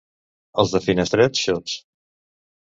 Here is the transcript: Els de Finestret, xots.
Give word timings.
Els 0.63 0.73
de 0.75 0.81
Finestret, 0.85 1.43
xots. 1.45 1.77